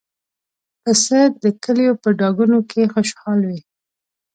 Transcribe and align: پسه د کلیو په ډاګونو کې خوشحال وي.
پسه 0.81 1.19
د 1.43 1.45
کلیو 1.63 1.93
په 2.03 2.09
ډاګونو 2.19 2.59
کې 2.69 2.91
خوشحال 2.93 3.39
وي. 3.49 3.59